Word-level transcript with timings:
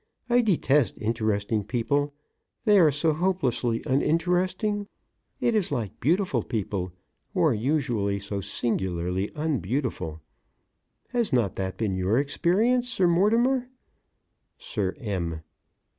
I 0.31 0.41
detest 0.41 0.97
interesting 0.99 1.63
people; 1.63 2.15
they 2.65 2.79
are 2.79 2.89
so 2.89 3.13
hopelessly 3.13 3.83
uninteresting. 3.85 4.87
It 5.39 5.53
is 5.53 5.71
like 5.71 5.99
beautiful 5.99 6.41
people 6.41 6.91
who 7.35 7.41
are 7.43 7.53
usually 7.53 8.19
so 8.19 8.41
singularly 8.41 9.29
unbeautiful. 9.35 10.19
Has 11.09 11.31
not 11.31 11.55
that 11.57 11.77
been 11.77 11.93
your 11.93 12.17
experience, 12.17 12.91
Sir 12.91 13.05
Mortimer? 13.07 13.69
SIR 14.57 14.95
M. 14.99 15.41